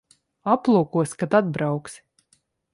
Aplūkosi, 0.53 1.19
kad 1.21 1.37
atbrauksi. 1.43 2.05